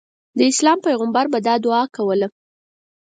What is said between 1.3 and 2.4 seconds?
به دا دعا کوله.